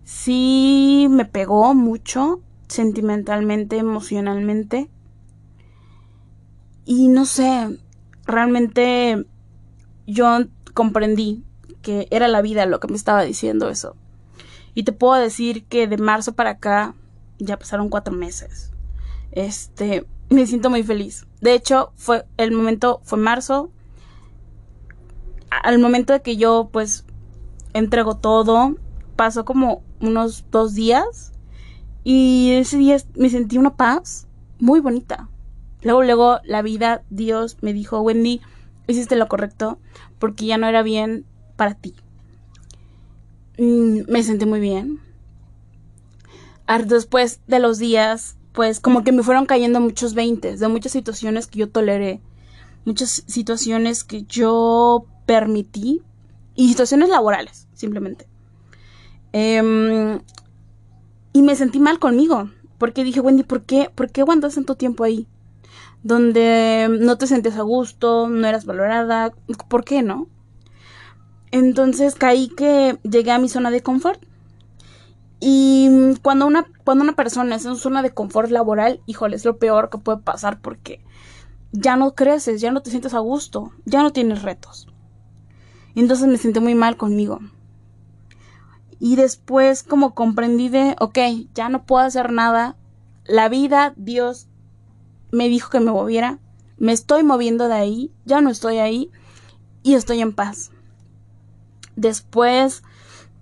Sí 0.03 1.07
me 1.09 1.25
pegó 1.25 1.73
mucho 1.73 2.41
sentimentalmente, 2.67 3.77
emocionalmente. 3.77 4.89
Y 6.85 7.07
no 7.07 7.25
sé, 7.25 7.79
realmente 8.25 9.25
yo 10.05 10.39
comprendí 10.73 11.43
que 11.81 12.07
era 12.11 12.27
la 12.27 12.41
vida 12.41 12.65
lo 12.65 12.79
que 12.79 12.87
me 12.87 12.95
estaba 12.95 13.23
diciendo 13.23 13.69
eso. 13.69 13.95
Y 14.73 14.83
te 14.83 14.91
puedo 14.91 15.13
decir 15.13 15.65
que 15.65 15.87
de 15.87 15.97
marzo 15.97 16.33
para 16.33 16.51
acá 16.51 16.95
ya 17.39 17.57
pasaron 17.57 17.89
cuatro 17.89 18.13
meses. 18.13 18.74
Este, 19.35 20.07
me 20.29 20.47
siento 20.47 20.69
muy 20.69 20.81
feliz. 20.81 21.27
De 21.41 21.53
hecho, 21.53 21.91
fue 21.95 22.25
el 22.37 22.51
momento, 22.51 23.01
fue 23.03 23.19
marzo. 23.19 23.69
Al 25.49 25.77
momento 25.79 26.13
de 26.13 26.21
que 26.21 26.37
yo, 26.37 26.69
pues, 26.71 27.05
entrego 27.73 28.17
todo, 28.17 28.75
pasó 29.15 29.45
como 29.45 29.83
unos 29.99 30.45
dos 30.49 30.73
días. 30.73 31.33
Y 32.03 32.53
ese 32.53 32.77
día 32.77 32.97
me 33.15 33.29
sentí 33.29 33.57
una 33.57 33.75
paz 33.75 34.27
muy 34.59 34.79
bonita. 34.79 35.29
Luego, 35.81 36.03
luego, 36.03 36.39
la 36.43 36.61
vida, 36.61 37.03
Dios 37.09 37.57
me 37.61 37.73
dijo, 37.73 38.01
Wendy, 38.01 38.41
hiciste 38.87 39.15
lo 39.15 39.27
correcto 39.27 39.79
porque 40.19 40.45
ya 40.45 40.57
no 40.57 40.67
era 40.67 40.81
bien 40.81 41.25
para 41.55 41.75
ti. 41.75 41.95
Mm, 43.57 44.01
me 44.07 44.23
sentí 44.23 44.45
muy 44.45 44.59
bien. 44.59 44.99
Después 46.87 47.41
de 47.47 47.59
los 47.59 47.77
días 47.77 48.37
pues 48.55 48.79
como 48.79 49.03
que 49.03 49.11
me 49.11 49.21
fueron 49.21 49.45
cayendo 49.45 49.81
muchos 49.81 50.13
veintes 50.13 50.59
de 50.59 50.67
muchas 50.69 50.93
situaciones 50.93 51.47
que 51.47 51.59
yo 51.59 51.69
toleré, 51.69 52.21
muchas 52.85 53.23
situaciones 53.27 54.03
que 54.03 54.23
yo 54.23 55.05
permití 55.25 56.01
y 56.55 56.69
situaciones 56.69 57.09
laborales, 57.09 57.67
simplemente. 57.73 58.27
Em, 59.33 60.21
y 61.33 61.41
me 61.41 61.55
sentí 61.55 61.79
mal 61.79 61.99
conmigo, 61.99 62.49
porque 62.77 63.03
dije, 63.03 63.19
Wendy, 63.19 63.43
¿por 63.43 63.63
qué, 63.63 63.91
¿por 63.93 64.09
qué 64.09 64.21
aguantas 64.21 64.55
tanto 64.55 64.75
tiempo 64.75 65.03
ahí? 65.03 65.27
Donde 66.01 66.87
no 67.01 67.17
te 67.17 67.27
sientes 67.27 67.57
a 67.57 67.61
gusto, 67.63 68.29
no 68.29 68.47
eras 68.47 68.65
valorada, 68.65 69.33
¿por 69.67 69.83
qué 69.83 70.01
no? 70.01 70.27
Entonces 71.51 72.15
caí 72.15 72.47
que 72.47 72.99
llegué 73.03 73.31
a 73.31 73.39
mi 73.39 73.49
zona 73.49 73.69
de 73.71 73.81
confort 73.81 74.21
y 75.39 76.15
cuando 76.21 76.47
una, 76.47 76.65
cuando 76.83 77.03
una 77.03 77.15
persona 77.15 77.55
es 77.55 77.65
en 77.65 77.75
zona 77.75 78.01
de 78.01 78.13
confort 78.13 78.49
laboral, 78.49 79.01
híjole, 79.05 79.35
es 79.35 79.45
lo 79.45 79.57
peor 79.57 79.89
que 79.89 79.97
puede 79.97 80.19
pasar 80.19 80.61
porque 80.61 81.03
ya 81.71 81.97
no 81.97 82.15
creces, 82.15 82.61
ya 82.61 82.71
no 82.71 82.81
te 82.81 82.89
sientes 82.89 83.13
a 83.13 83.19
gusto, 83.19 83.71
ya 83.85 84.01
no 84.01 84.11
tienes 84.11 84.43
retos. 84.43 84.87
Y 85.93 85.99
entonces 85.99 86.27
me 86.27 86.37
sentí 86.37 86.59
muy 86.59 86.75
mal 86.75 86.97
conmigo. 86.97 87.39
Y 88.99 89.17
después 89.17 89.83
como 89.83 90.15
comprendí 90.15 90.69
de, 90.69 90.95
ok, 90.99 91.17
ya 91.53 91.69
no 91.69 91.85
puedo 91.85 92.05
hacer 92.05 92.31
nada. 92.31 92.77
La 93.25 93.49
vida, 93.49 93.93
Dios 93.97 94.47
me 95.31 95.49
dijo 95.49 95.69
que 95.69 95.79
me 95.79 95.91
moviera. 95.91 96.39
Me 96.77 96.91
estoy 96.91 97.23
moviendo 97.23 97.67
de 97.67 97.75
ahí, 97.75 98.11
ya 98.25 98.41
no 98.41 98.49
estoy 98.49 98.77
ahí 98.77 99.11
y 99.83 99.95
estoy 99.95 100.21
en 100.21 100.33
paz. 100.33 100.71
Después... 101.95 102.83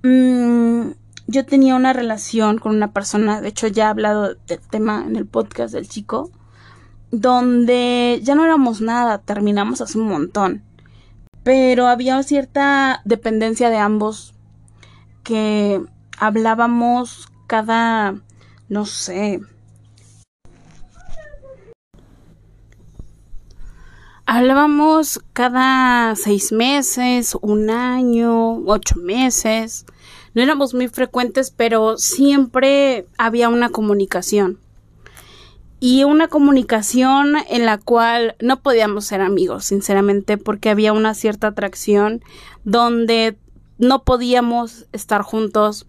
Mmm, 0.04 0.92
yo 1.28 1.46
tenía 1.46 1.76
una 1.76 1.94
relación 1.94 2.58
con 2.58 2.76
una 2.76 2.92
persona, 2.92 3.42
de 3.42 3.50
hecho 3.50 3.68
ya 3.68 3.86
he 3.86 3.88
hablado 3.88 4.36
del 4.48 4.60
tema 4.60 5.04
en 5.06 5.16
el 5.16 5.26
podcast 5.26 5.74
del 5.74 5.88
chico, 5.88 6.32
donde 7.12 8.20
ya 8.24 8.36
no 8.36 8.44
éramos 8.44 8.82
nada, 8.82 9.20
terminamos 9.20 9.82
hace 9.82 9.98
un 10.00 10.08
montón. 10.08 10.64
Pero 11.44 11.88
había 11.88 12.22
cierta 12.24 13.02
dependencia 13.06 13.70
de 13.70 13.78
ambos 13.78 14.34
que 15.24 15.82
hablábamos 16.18 17.28
cada, 17.48 18.16
no 18.70 18.86
sé, 18.86 19.42
hablábamos 24.26 25.22
cada 25.34 26.16
seis 26.16 26.52
meses, 26.52 27.38
un 27.42 27.70
año, 27.70 28.56
ocho 28.66 28.96
meses 28.98 29.86
no 30.34 30.42
éramos 30.42 30.74
muy 30.74 30.88
frecuentes, 30.88 31.52
pero 31.52 31.98
siempre 31.98 33.06
había 33.18 33.50
una 33.50 33.70
comunicación. 33.70 34.60
y 35.86 36.06
una 36.06 36.30
comunicación 36.30 37.34
en 37.50 37.66
la 37.66 37.78
cual 37.78 38.38
no 38.40 38.62
podíamos 38.62 39.04
ser 39.04 39.20
amigos, 39.20 39.66
sinceramente, 39.66 40.38
porque 40.38 40.70
había 40.70 40.94
una 40.94 41.14
cierta 41.14 41.48
atracción 41.48 42.24
donde 42.64 43.38
no 43.80 44.04
podíamos 44.04 44.86
estar 44.94 45.24
juntos. 45.24 45.86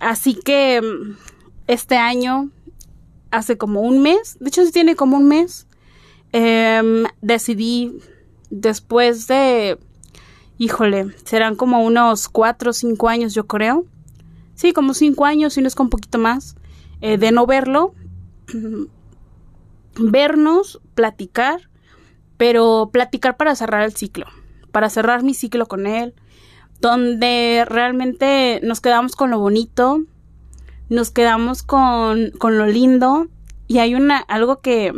Así 0.00 0.34
que 0.34 0.80
mm, 0.80 1.16
este 1.66 1.96
año, 1.96 2.50
hace 3.30 3.58
como 3.58 3.82
un 3.82 4.02
mes, 4.02 4.38
de 4.40 4.48
hecho 4.48 4.62
tiene 4.70 4.96
como 4.96 5.16
un 5.16 5.28
mes, 5.28 5.66
em, 6.32 7.04
decidí 7.20 7.98
después 8.50 9.26
de, 9.26 9.78
híjole, 10.62 11.12
serán 11.24 11.56
como 11.56 11.82
unos 11.82 12.28
cuatro 12.28 12.70
o 12.70 12.72
cinco 12.72 13.08
años 13.08 13.34
yo 13.34 13.48
creo. 13.48 13.84
Sí, 14.54 14.72
como 14.72 14.94
cinco 14.94 15.24
años, 15.24 15.54
si 15.54 15.60
no 15.60 15.66
es 15.66 15.74
con 15.74 15.86
un 15.86 15.90
poquito 15.90 16.18
más, 16.18 16.54
eh, 17.00 17.18
de 17.18 17.32
no 17.32 17.46
verlo 17.46 17.94
vernos, 19.98 20.80
platicar, 20.94 21.68
pero 22.36 22.90
platicar 22.92 23.36
para 23.36 23.56
cerrar 23.56 23.82
el 23.82 23.96
ciclo, 23.96 24.26
para 24.70 24.88
cerrar 24.88 25.24
mi 25.24 25.34
ciclo 25.34 25.66
con 25.66 25.88
él, 25.88 26.14
donde 26.80 27.64
realmente 27.66 28.60
nos 28.62 28.80
quedamos 28.80 29.16
con 29.16 29.30
lo 29.30 29.40
bonito, 29.40 30.04
nos 30.88 31.10
quedamos 31.10 31.64
con, 31.64 32.30
con 32.38 32.56
lo 32.56 32.66
lindo 32.66 33.26
y 33.66 33.78
hay 33.78 33.96
una 33.96 34.18
algo 34.18 34.60
que 34.60 34.92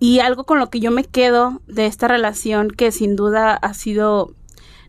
y 0.00 0.20
algo 0.20 0.44
con 0.44 0.58
lo 0.58 0.70
que 0.70 0.80
yo 0.80 0.90
me 0.90 1.04
quedo 1.04 1.60
de 1.66 1.86
esta 1.86 2.08
relación 2.08 2.70
que 2.70 2.92
sin 2.92 3.16
duda 3.16 3.54
ha 3.54 3.74
sido 3.74 4.34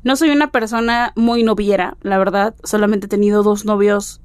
no 0.04 0.16
soy 0.16 0.30
una 0.30 0.52
persona 0.52 1.12
muy 1.16 1.44
noviera, 1.44 1.98
la 2.02 2.18
verdad, 2.18 2.56
solamente 2.64 3.08
he 3.08 3.10
tenido 3.10 3.44
dos 3.44 3.66
novios 3.66 4.22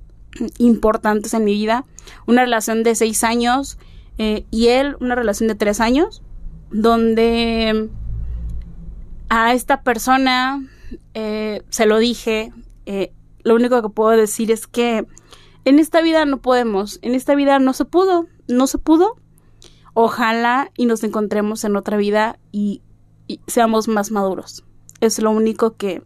importantes 0.58 1.34
en 1.34 1.44
mi 1.44 1.52
vida, 1.52 1.84
una 2.26 2.42
relación 2.42 2.82
de 2.84 2.94
seis 2.94 3.24
años 3.24 3.78
eh, 4.18 4.44
y 4.50 4.68
él 4.68 4.96
una 5.00 5.16
relación 5.16 5.48
de 5.48 5.56
tres 5.56 5.80
años, 5.80 6.22
donde 6.70 7.88
a 9.28 9.52
esta 9.52 9.82
persona 9.82 10.64
eh, 11.14 11.62
se 11.70 11.86
lo 11.86 11.98
dije, 11.98 12.52
eh, 12.86 13.12
lo 13.42 13.54
único 13.56 13.82
que 13.82 13.88
puedo 13.88 14.10
decir 14.10 14.50
es 14.52 14.66
que 14.66 15.06
en 15.64 15.78
esta 15.78 16.02
vida 16.02 16.24
no 16.24 16.38
podemos, 16.38 16.98
en 17.02 17.14
esta 17.14 17.34
vida 17.34 17.58
no 17.58 17.72
se 17.72 17.84
pudo, 17.84 18.26
no 18.46 18.66
se 18.66 18.78
pudo. 18.78 19.16
Ojalá 19.94 20.72
y 20.76 20.86
nos 20.86 21.04
encontremos 21.04 21.62
en 21.64 21.76
otra 21.76 21.96
vida 21.96 22.38
y, 22.50 22.82
seamos 23.46 23.88
más 23.88 24.10
maduros. 24.10 24.64
Es 25.00 25.20
lo 25.20 25.30
único 25.30 25.76
que, 25.76 26.02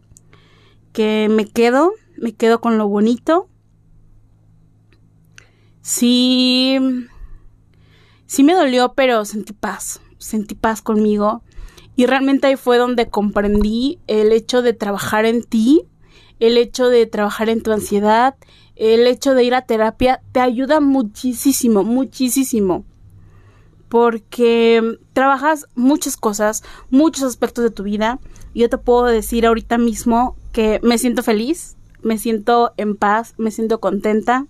que 0.93 1.27
me 1.29 1.45
quedo, 1.45 1.91
me 2.17 2.33
quedo 2.33 2.61
con 2.61 2.77
lo 2.77 2.87
bonito. 2.87 3.49
Sí, 5.81 6.77
sí 8.27 8.43
me 8.43 8.53
dolió, 8.53 8.93
pero 8.93 9.25
sentí 9.25 9.53
paz, 9.53 10.01
sentí 10.19 10.53
paz 10.53 10.83
conmigo. 10.83 11.41
Y 11.95 12.05
realmente 12.05 12.47
ahí 12.47 12.55
fue 12.55 12.77
donde 12.77 13.09
comprendí 13.09 13.99
el 14.05 14.31
hecho 14.31 14.61
de 14.61 14.73
trabajar 14.73 15.25
en 15.25 15.43
ti, 15.43 15.81
el 16.39 16.57
hecho 16.57 16.89
de 16.89 17.07
trabajar 17.07 17.49
en 17.49 17.63
tu 17.63 17.71
ansiedad, 17.71 18.35
el 18.75 19.07
hecho 19.07 19.33
de 19.33 19.43
ir 19.43 19.55
a 19.55 19.65
terapia, 19.65 20.21
te 20.31 20.39
ayuda 20.39 20.79
muchísimo, 20.79 21.83
muchísimo. 21.83 22.85
Porque 23.89 24.97
trabajas 25.13 25.67
muchas 25.75 26.15
cosas, 26.15 26.63
muchos 26.89 27.23
aspectos 27.23 27.63
de 27.63 27.71
tu 27.71 27.83
vida. 27.83 28.19
Yo 28.55 28.69
te 28.69 28.77
puedo 28.77 29.05
decir 29.05 29.45
ahorita 29.45 29.77
mismo 29.77 30.37
que 30.53 30.79
me 30.83 30.97
siento 30.97 31.23
feliz, 31.23 31.75
me 32.01 32.17
siento 32.17 32.73
en 32.77 32.95
paz, 32.95 33.33
me 33.37 33.51
siento 33.51 33.79
contenta 33.79 34.45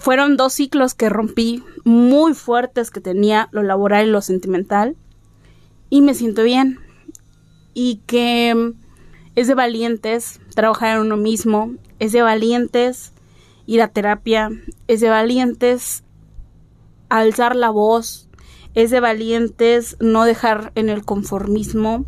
fueron 0.00 0.36
dos 0.36 0.54
ciclos 0.54 0.94
que 0.94 1.08
rompí 1.08 1.62
muy 1.84 2.34
fuertes 2.34 2.90
que 2.90 3.00
tenía 3.00 3.48
lo 3.52 3.62
laboral 3.62 4.06
y 4.06 4.10
lo 4.10 4.22
sentimental 4.22 4.96
y 5.90 6.02
me 6.02 6.14
siento 6.14 6.42
bien 6.42 6.78
y 7.74 8.00
que 8.06 8.72
es 9.36 9.46
de 9.46 9.54
valientes 9.54 10.40
trabajar 10.54 10.96
en 10.96 11.02
uno 11.02 11.16
mismo, 11.16 11.74
es 11.98 12.12
de 12.12 12.22
valientes 12.22 13.12
ir 13.66 13.82
a 13.82 13.88
terapia, 13.88 14.50
es 14.88 15.00
de 15.00 15.08
valientes 15.08 16.02
alzar 17.10 17.54
la 17.54 17.70
voz, 17.70 18.28
es 18.74 18.90
de 18.90 19.00
valientes 19.00 19.96
no 20.00 20.24
dejar 20.24 20.72
en 20.74 20.88
el 20.88 21.04
conformismo, 21.04 22.06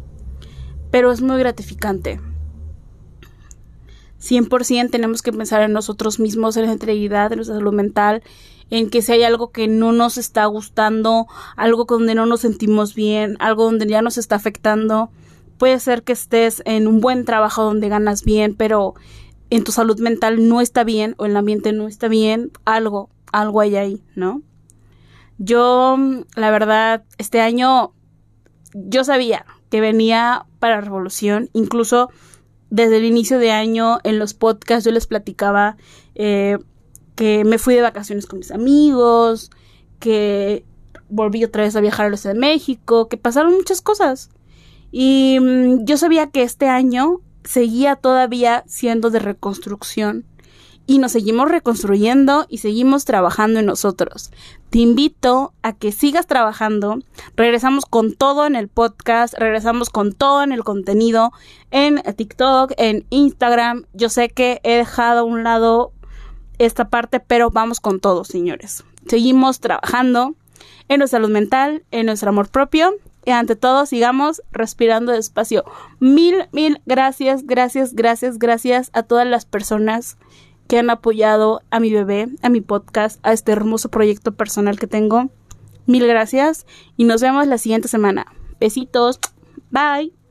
pero 0.91 1.13
es 1.13 1.21
muy 1.21 1.39
gratificante 1.39 2.21
100% 4.23 4.91
tenemos 4.91 5.21
que 5.21 5.33
pensar 5.33 5.63
en 5.63 5.73
nosotros 5.73 6.21
mismos, 6.21 6.57
en 6.57 6.67
la 6.67 6.73
integridad, 6.73 7.33
en 7.33 7.39
nuestra 7.39 7.57
salud 7.57 7.73
mental, 7.73 8.23
en 8.71 8.89
que 8.89 9.03
si 9.03 9.13
hay 9.13 9.25
algo 9.25 9.51
que 9.51 9.67
no 9.67 9.93
nos 9.93 10.17
está 10.17 10.47
gustando, 10.47 11.27
algo 11.57 11.85
donde 11.85 12.15
no 12.15 12.25
nos 12.25 12.41
sentimos 12.41 12.95
bien, 12.95 13.37
algo 13.41 13.65
donde 13.65 13.87
ya 13.87 14.01
nos 14.01 14.19
está 14.19 14.37
afectando, 14.37 15.11
puede 15.59 15.79
ser 15.81 16.05
que 16.05 16.13
estés 16.13 16.63
en 16.65 16.87
un 16.87 17.01
buen 17.01 17.25
trabajo 17.25 17.65
donde 17.65 17.89
ganas 17.89 18.23
bien, 18.23 18.55
pero 18.55 18.95
en 19.51 19.65
tu 19.65 19.73
salud 19.73 19.99
mental 19.99 20.49
no 20.49 20.61
está 20.61 20.85
bien 20.85 21.15
o 21.19 21.27
el 21.27 21.37
ambiente 21.37 21.73
no 21.73 21.89
está 21.89 22.09
bien, 22.09 22.53
algo, 22.65 23.11
algo 23.33 23.61
hay 23.61 23.77
ahí, 23.77 24.05
¿no? 24.15 24.43
Yo, 25.39 25.97
la 26.37 26.51
verdad, 26.51 27.05
este 27.19 27.41
año 27.41 27.93
yo 28.75 29.05
sabía 29.05 29.45
que 29.71 29.81
venía 29.81 30.47
para 30.59 30.81
revolución, 30.81 31.51
incluso 31.53 32.11
desde 32.71 32.99
el 32.99 33.05
inicio 33.05 33.39
de 33.39 33.51
año 33.51 33.99
en 34.03 34.19
los 34.19 34.35
podcasts 34.35 34.85
yo 34.85 34.93
les 34.93 35.07
platicaba 35.07 35.77
eh, 36.15 36.59
que 37.15 37.45
me 37.45 37.59
fui 37.59 37.75
de 37.75 37.83
vacaciones 37.83 38.27
con 38.27 38.39
mis 38.39 38.51
amigos, 38.51 39.51
que 39.99 40.65
volví 41.09 41.45
otra 41.45 41.65
vez 41.65 41.77
a 41.77 41.81
viajar 41.81 42.07
a 42.07 42.09
los 42.09 42.23
de 42.23 42.35
México, 42.35 43.09
que 43.09 43.19
pasaron 43.19 43.55
muchas 43.55 43.83
cosas. 43.83 44.31
Y 44.91 45.39
mm, 45.41 45.85
yo 45.85 45.97
sabía 45.97 46.31
que 46.31 46.43
este 46.43 46.69
año 46.69 47.21
seguía 47.45 47.97
todavía 47.97 48.65
siendo 48.67 49.11
de 49.11 49.19
reconstrucción 49.19 50.25
y 50.87 50.99
nos 50.99 51.13
seguimos 51.13 51.51
reconstruyendo 51.51 52.47
y 52.49 52.59
seguimos 52.59 53.05
trabajando 53.05 53.61
en 53.61 53.67
nosotros. 53.67 54.31
Te 54.71 54.79
invito 54.79 55.53
a 55.63 55.73
que 55.75 55.93
sigas 55.93 56.27
trabajando. 56.27 56.99
Regresamos 57.37 57.87
con 57.87 58.15
todo 58.15 58.47
en 58.47 58.57
el 58.57 58.69
podcast, 58.69 59.35
regresamos 59.35 59.91
con 59.91 60.13
todo 60.13 60.43
en 60.43 60.53
el 60.53 60.65
contenido, 60.65 61.33
en 61.71 62.03
TikTok, 62.03 62.73
en 62.77 63.07
Instagram. 63.11 63.87
Yo 63.93 64.09
sé 64.09 64.29
que 64.29 64.61
he 64.65 64.77
dejado 64.77 65.21
a 65.21 65.25
un 65.25 65.45
lado 65.45 65.93
esta 66.59 66.89
parte, 66.89 67.21
pero 67.21 67.51
vamos 67.51 67.81
con 67.81 68.01
todo, 68.01 68.25
señores. 68.25 68.85
Seguimos 69.07 69.61
trabajando 69.61 70.35
en 70.89 70.99
nuestra 70.99 71.19
salud 71.19 71.33
mental, 71.33 71.85
en 71.91 72.07
nuestro 72.07 72.31
amor 72.31 72.49
propio 72.49 72.95
y 73.25 73.31
ante 73.31 73.57
todo 73.57 73.87
sigamos 73.87 74.43
respirando 74.51 75.13
despacio. 75.13 75.65
Mil, 76.01 76.49
mil 76.53 76.81
gracias, 76.87 77.47
gracias, 77.47 77.95
gracias, 77.95 78.39
gracias 78.39 78.91
a 78.93 79.03
todas 79.03 79.27
las 79.27 79.45
personas 79.45 80.17
que 80.73 80.79
han 80.79 80.89
apoyado 80.89 81.61
a 81.71 81.81
mi 81.81 81.93
bebé, 81.93 82.29
a 82.41 82.49
mi 82.49 82.63
podcast, 82.63 83.21
a 83.23 83.35
este 83.35 83.53
hermoso 83.53 83.91
proyecto 83.91 84.33
personal 84.33 84.79
que 84.79 84.87
tengo. 84.87 85.29
Mil 85.85 86.07
gracias 86.07 86.65
y 86.97 87.05
nos 87.05 87.21
vemos 87.21 87.47
la 87.47 87.59
siguiente 87.59 87.89
semana. 87.89 88.25
Besitos. 88.59 89.21
Bye. 89.71 90.22